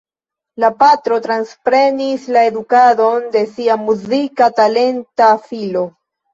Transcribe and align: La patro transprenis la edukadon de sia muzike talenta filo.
La 0.61 0.69
patro 0.77 1.19
transprenis 1.25 2.25
la 2.37 2.43
edukadon 2.53 3.29
de 3.37 3.45
sia 3.53 3.79
muzike 3.85 4.51
talenta 4.61 5.33
filo. 5.49 5.89